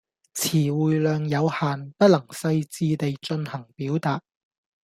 [0.33, 4.23] 辭彙量有限，不能細致地進行表達